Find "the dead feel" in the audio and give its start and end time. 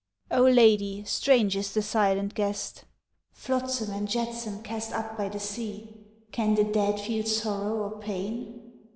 6.55-7.23